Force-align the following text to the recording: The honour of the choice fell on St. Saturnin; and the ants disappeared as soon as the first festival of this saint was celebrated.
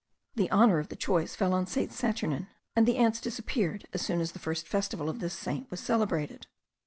The 0.33 0.49
honour 0.51 0.79
of 0.79 0.87
the 0.89 0.95
choice 0.95 1.35
fell 1.35 1.53
on 1.53 1.67
St. 1.67 1.91
Saturnin; 1.93 2.47
and 2.75 2.87
the 2.87 2.97
ants 2.97 3.21
disappeared 3.21 3.85
as 3.93 4.01
soon 4.01 4.19
as 4.19 4.31
the 4.31 4.39
first 4.39 4.67
festival 4.67 5.11
of 5.11 5.19
this 5.19 5.35
saint 5.35 5.69
was 5.69 5.79
celebrated. 5.79 6.47